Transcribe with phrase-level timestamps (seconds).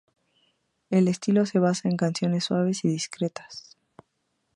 [0.89, 3.77] El estilo se basa en canciones suaves y discretas.